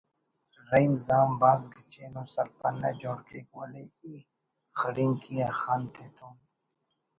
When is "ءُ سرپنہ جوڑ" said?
2.21-3.17